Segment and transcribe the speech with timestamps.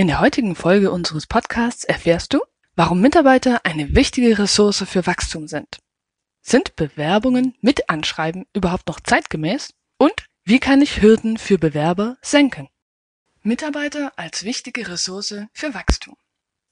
[0.00, 2.40] In der heutigen Folge unseres Podcasts erfährst du,
[2.74, 5.76] warum Mitarbeiter eine wichtige Ressource für Wachstum sind.
[6.40, 9.74] Sind Bewerbungen mit Anschreiben überhaupt noch zeitgemäß?
[9.98, 12.70] Und wie kann ich Hürden für Bewerber senken?
[13.42, 16.16] Mitarbeiter als wichtige Ressource für Wachstum.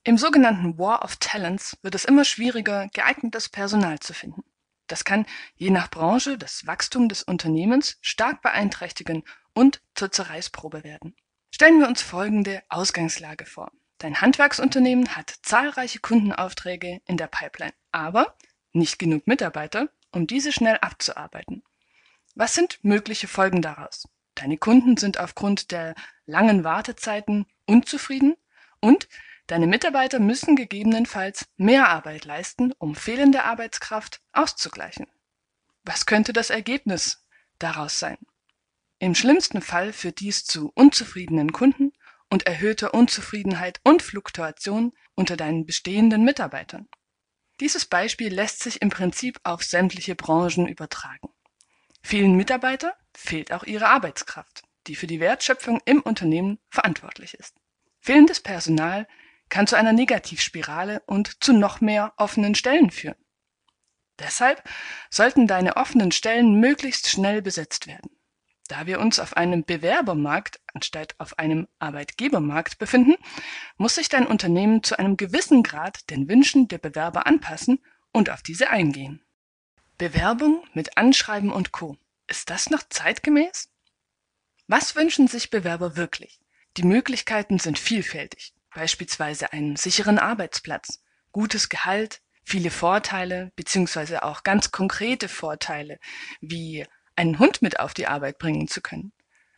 [0.04, 4.42] Im sogenannten War of Talents wird es immer schwieriger, geeignetes Personal zu finden.
[4.86, 9.22] Das kann je nach Branche das Wachstum des Unternehmens stark beeinträchtigen
[9.52, 11.14] und zur Zerreißprobe werden.
[11.50, 13.72] Stellen wir uns folgende Ausgangslage vor.
[13.98, 18.36] Dein Handwerksunternehmen hat zahlreiche Kundenaufträge in der Pipeline, aber
[18.72, 21.64] nicht genug Mitarbeiter, um diese schnell abzuarbeiten.
[22.34, 24.06] Was sind mögliche Folgen daraus?
[24.36, 28.36] Deine Kunden sind aufgrund der langen Wartezeiten unzufrieden
[28.80, 29.08] und
[29.48, 35.06] deine Mitarbeiter müssen gegebenenfalls mehr Arbeit leisten, um fehlende Arbeitskraft auszugleichen.
[35.82, 37.26] Was könnte das Ergebnis
[37.58, 38.18] daraus sein?
[39.00, 41.92] Im schlimmsten Fall führt dies zu unzufriedenen Kunden
[42.30, 46.88] und erhöhter Unzufriedenheit und Fluktuation unter deinen bestehenden Mitarbeitern.
[47.60, 51.28] Dieses Beispiel lässt sich im Prinzip auf sämtliche Branchen übertragen.
[52.02, 57.54] Vielen Mitarbeiter fehlt auch ihre Arbeitskraft, die für die Wertschöpfung im Unternehmen verantwortlich ist.
[58.00, 59.06] Fehlendes Personal
[59.48, 63.16] kann zu einer Negativspirale und zu noch mehr offenen Stellen führen.
[64.18, 64.62] Deshalb
[65.10, 68.17] sollten deine offenen Stellen möglichst schnell besetzt werden.
[68.68, 73.16] Da wir uns auf einem Bewerbermarkt anstatt auf einem Arbeitgebermarkt befinden,
[73.78, 77.80] muss sich dein Unternehmen zu einem gewissen Grad den Wünschen der Bewerber anpassen
[78.12, 79.22] und auf diese eingehen.
[79.96, 81.96] Bewerbung mit Anschreiben und Co.
[82.26, 83.70] Ist das noch zeitgemäß?
[84.66, 86.38] Was wünschen sich Bewerber wirklich?
[86.76, 94.70] Die Möglichkeiten sind vielfältig, beispielsweise einen sicheren Arbeitsplatz, gutes Gehalt, viele Vorteile beziehungsweise auch ganz
[94.70, 95.98] konkrete Vorteile
[96.42, 96.86] wie
[97.18, 99.12] einen Hund mit auf die Arbeit bringen zu können.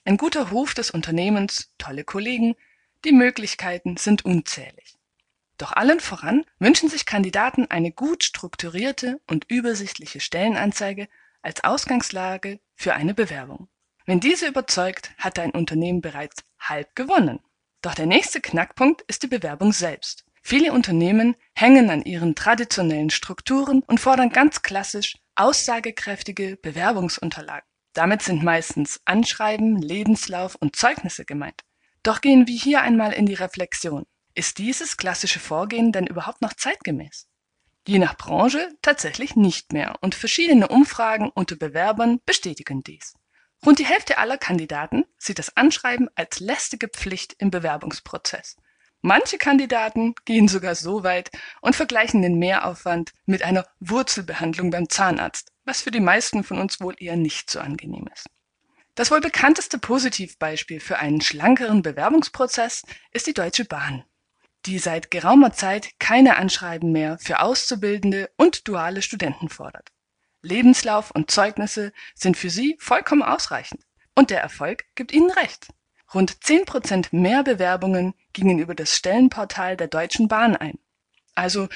[0.05, 2.57] Ein guter Ruf des Unternehmens, tolle Kollegen,
[3.05, 4.97] die Möglichkeiten sind unzählig.
[5.59, 11.07] Doch allen voran wünschen sich Kandidaten eine gut strukturierte und übersichtliche Stellenanzeige
[11.43, 13.69] als Ausgangslage für eine Bewerbung.
[14.07, 17.41] Wenn diese überzeugt, hat dein Unternehmen bereits halb gewonnen.
[17.83, 20.25] Doch der nächste Knackpunkt ist die Bewerbung selbst.
[20.43, 27.67] Viele Unternehmen hängen an ihren traditionellen Strukturen und fordern ganz klassisch aussagekräftige Bewerbungsunterlagen.
[27.95, 31.63] Damit sind meistens Anschreiben, Lebenslauf und Zeugnisse gemeint.
[32.03, 34.05] Doch gehen wir hier einmal in die Reflexion.
[34.35, 37.27] Ist dieses klassische Vorgehen denn überhaupt noch zeitgemäß?
[37.87, 43.15] Je nach Branche tatsächlich nicht mehr und verschiedene Umfragen unter Bewerbern bestätigen dies.
[43.65, 48.57] Rund die Hälfte aller Kandidaten sieht das Anschreiben als lästige Pflicht im Bewerbungsprozess.
[49.03, 51.31] Manche Kandidaten gehen sogar so weit
[51.63, 56.81] und vergleichen den Mehraufwand mit einer Wurzelbehandlung beim Zahnarzt, was für die meisten von uns
[56.81, 58.27] wohl eher nicht so angenehm ist.
[58.95, 64.05] Das wohl bekannteste Positivbeispiel für einen schlankeren Bewerbungsprozess ist die Deutsche Bahn,
[64.67, 69.89] die seit geraumer Zeit keine Anschreiben mehr für Auszubildende und duale Studenten fordert.
[70.43, 73.83] Lebenslauf und Zeugnisse sind für sie vollkommen ausreichend.
[74.15, 75.69] Und der Erfolg gibt ihnen recht.
[76.13, 80.79] Rund 10 Prozent mehr Bewerbungen gingen über das Stellenportal der Deutschen Bahn ein.
[81.35, 81.69] Also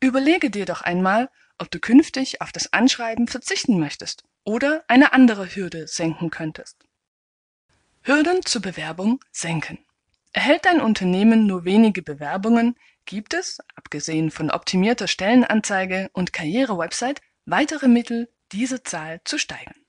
[0.00, 5.46] überlege dir doch einmal, ob du künftig auf das Anschreiben verzichten möchtest oder eine andere
[5.46, 6.76] Hürde senken könntest.
[8.02, 9.78] Hürden zur Bewerbung senken.
[10.32, 17.88] Erhält dein Unternehmen nur wenige Bewerbungen, gibt es, abgesehen von optimierter Stellenanzeige und Karrierewebsite, weitere
[17.88, 19.81] Mittel, diese Zahl zu steigern.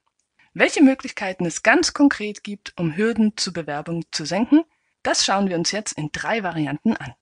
[0.55, 4.63] Welche Möglichkeiten es ganz konkret gibt, um Hürden zur Bewerbung zu senken,
[5.01, 7.15] das schauen wir uns jetzt in drei Varianten an.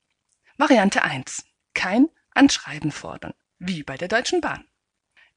[0.57, 1.45] Variante 1.
[1.73, 4.65] Kein Anschreiben fordern, wie bei der Deutschen Bahn.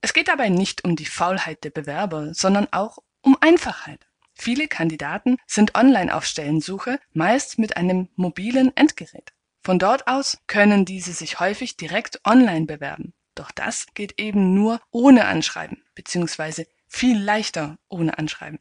[0.00, 4.08] Es geht dabei nicht um die Faulheit der Bewerber, sondern auch um Einfachheit.
[4.34, 9.32] Viele Kandidaten sind online auf Stellensuche, meist mit einem mobilen Endgerät.
[9.62, 13.14] Von dort aus können diese sich häufig direkt online bewerben.
[13.36, 18.60] Doch das geht eben nur ohne Anschreiben bzw viel leichter ohne Anschreiben.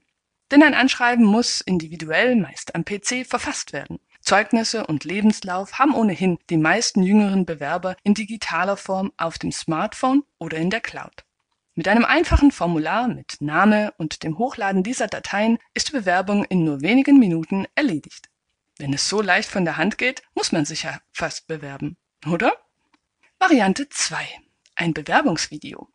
[0.50, 4.00] Denn ein Anschreiben muss individuell, meist am PC, verfasst werden.
[4.22, 10.24] Zeugnisse und Lebenslauf haben ohnehin die meisten jüngeren Bewerber in digitaler Form auf dem Smartphone
[10.40, 11.26] oder in der Cloud.
[11.76, 16.64] Mit einem einfachen Formular mit Name und dem Hochladen dieser Dateien ist die Bewerbung in
[16.64, 18.30] nur wenigen Minuten erledigt.
[18.80, 22.54] Wenn es so leicht von der Hand geht, muss man sich ja fast bewerben, oder?
[23.38, 24.28] Variante 2.
[24.76, 25.93] Ein Bewerbungsvideo.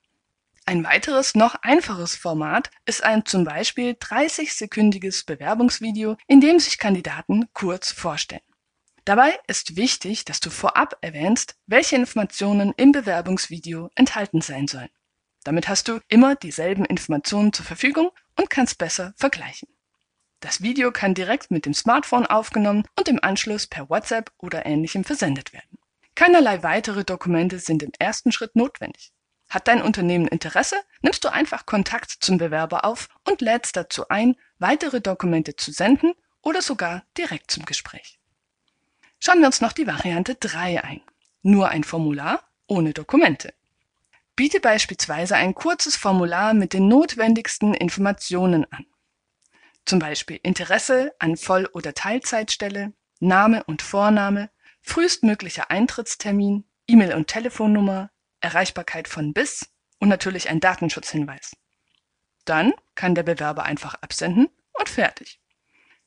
[0.68, 7.48] Ein weiteres, noch einfaches Format ist ein zum Beispiel 30-sekündiges Bewerbungsvideo, in dem sich Kandidaten
[7.54, 8.42] kurz vorstellen.
[9.06, 14.90] Dabei ist wichtig, dass du vorab erwähnst, welche Informationen im Bewerbungsvideo enthalten sein sollen.
[15.42, 19.70] Damit hast du immer dieselben Informationen zur Verfügung und kannst besser vergleichen.
[20.40, 25.04] Das Video kann direkt mit dem Smartphone aufgenommen und im Anschluss per WhatsApp oder ähnlichem
[25.04, 25.78] versendet werden.
[26.14, 29.14] Keinerlei weitere Dokumente sind im ersten Schritt notwendig.
[29.48, 34.36] Hat dein Unternehmen Interesse, nimmst du einfach Kontakt zum Bewerber auf und lädst dazu ein,
[34.58, 36.12] weitere Dokumente zu senden
[36.42, 38.20] oder sogar direkt zum Gespräch.
[39.20, 41.00] Schauen wir uns noch die Variante 3 ein.
[41.42, 43.54] Nur ein Formular ohne Dokumente.
[44.36, 48.86] Biete beispielsweise ein kurzes Formular mit den notwendigsten Informationen an.
[49.84, 54.50] Zum Beispiel Interesse an Voll- oder Teilzeitstelle, Name und Vorname,
[54.82, 58.10] frühestmöglicher Eintrittstermin, E-Mail und Telefonnummer,
[58.40, 59.68] Erreichbarkeit von bis
[59.98, 61.52] und natürlich ein Datenschutzhinweis.
[62.44, 65.40] Dann kann der Bewerber einfach absenden und fertig.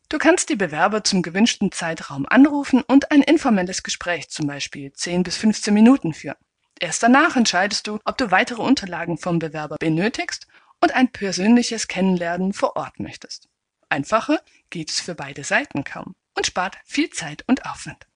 [0.10, 5.24] Du kannst die Bewerber zum gewünschten Zeitraum anrufen und ein informelles Gespräch, zum Beispiel 10
[5.24, 6.36] bis 15 Minuten führen.
[6.80, 10.48] Erst danach entscheidest du, ob du weitere Unterlagen vom Bewerber benötigst
[10.82, 13.48] und ein persönliches Kennenlernen vor Ort möchtest.
[13.88, 18.08] Einfacher geht es für beide Seiten kaum und spart viel Zeit und Aufwand.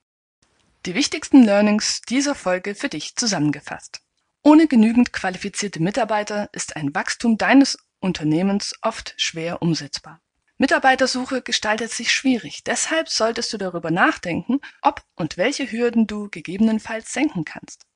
[0.85, 4.01] Die wichtigsten Learnings dieser Folge für dich zusammengefasst.
[4.47, 10.21] Ohne genügend qualifizierte Mitarbeiter ist ein Wachstum deines Unternehmens oft schwer umsetzbar.
[10.59, 17.11] Mitarbeitersuche gestaltet sich schwierig, deshalb solltest du darüber nachdenken, ob und welche Hürden du gegebenenfalls
[17.11, 17.87] senken kannst.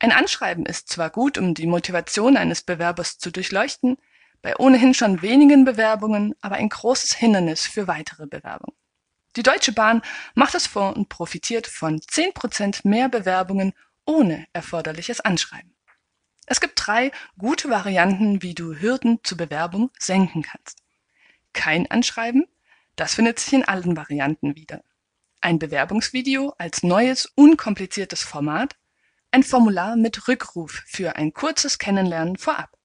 [0.00, 3.96] Ein Anschreiben ist zwar gut, um die Motivation eines Bewerbers zu durchleuchten,
[4.42, 8.76] bei ohnehin schon wenigen Bewerbungen aber ein großes Hindernis für weitere Bewerbungen.
[9.36, 10.02] Die Deutsche Bahn
[10.34, 13.72] macht es vor und profitiert von 10% mehr Bewerbungen
[14.04, 15.75] ohne erforderliches Anschreiben.
[16.46, 20.78] Es gibt drei gute Varianten, wie du Hürden zur Bewerbung senken kannst.
[21.52, 22.46] Kein Anschreiben,
[22.94, 24.82] das findet sich in allen Varianten wieder.
[25.40, 28.76] Ein Bewerbungsvideo als neues, unkompliziertes Format,
[29.32, 32.76] ein Formular mit Rückruf für ein kurzes Kennenlernen vorab.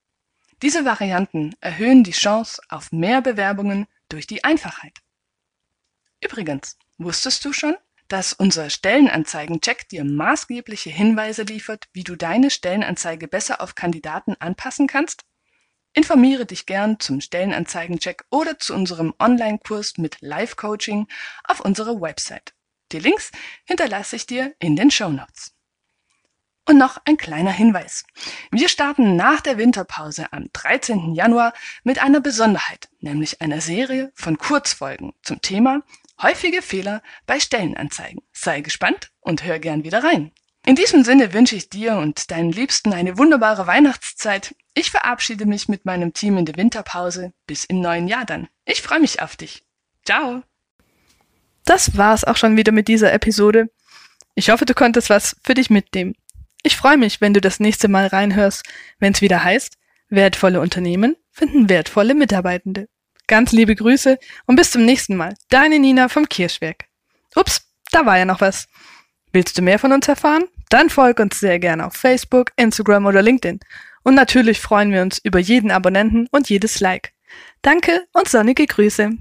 [0.61, 4.99] Diese Varianten erhöhen die Chance auf mehr Bewerbungen durch die Einfachheit.
[6.19, 7.75] Übrigens, wusstest du schon,
[8.11, 14.87] dass unser Stellenanzeigen-Check dir maßgebliche Hinweise liefert, wie du deine Stellenanzeige besser auf Kandidaten anpassen
[14.87, 15.23] kannst?
[15.93, 21.07] Informiere dich gern zum Stellenanzeigen-Check oder zu unserem Online-Kurs mit Live-Coaching
[21.45, 22.53] auf unserer Website.
[22.91, 23.31] Die Links
[23.63, 25.17] hinterlasse ich dir in den Show.
[26.67, 28.03] Und noch ein kleiner Hinweis.
[28.51, 31.15] Wir starten nach der Winterpause am 13.
[31.15, 31.53] Januar
[31.83, 35.81] mit einer Besonderheit, nämlich einer Serie von Kurzfolgen zum Thema
[36.21, 38.21] Häufige Fehler bei Stellenanzeigen.
[38.31, 40.31] Sei gespannt und hör gern wieder rein.
[40.65, 44.53] In diesem Sinne wünsche ich dir und deinen Liebsten eine wunderbare Weihnachtszeit.
[44.75, 47.33] Ich verabschiede mich mit meinem Team in der Winterpause.
[47.47, 48.47] Bis im neuen Jahr dann.
[48.65, 49.63] Ich freue mich auf dich.
[50.05, 50.43] Ciao.
[51.65, 53.71] Das war's auch schon wieder mit dieser Episode.
[54.35, 56.15] Ich hoffe, du konntest was für dich mitnehmen.
[56.61, 58.63] Ich freue mich, wenn du das nächste Mal reinhörst,
[58.99, 59.77] wenn es wieder heißt,
[60.09, 62.87] wertvolle Unternehmen finden wertvolle Mitarbeitende.
[63.31, 65.35] Ganz liebe Grüße und bis zum nächsten Mal.
[65.47, 66.83] Deine Nina vom Kirschwerk.
[67.33, 68.67] Ups, da war ja noch was.
[69.31, 70.43] Willst du mehr von uns erfahren?
[70.67, 73.61] Dann folg uns sehr gerne auf Facebook, Instagram oder LinkedIn.
[74.03, 77.13] Und natürlich freuen wir uns über jeden Abonnenten und jedes Like.
[77.61, 79.11] Danke und sonnige Grüße.